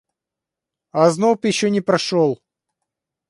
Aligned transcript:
Озноб 0.93 1.45
еще 1.45 1.69
не 1.69 1.79
прошел. 1.79 2.41